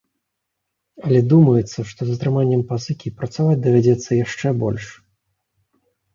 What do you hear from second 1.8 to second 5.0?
што з атрыманнем пазыкі, працаваць давядзецца яшчэ больш.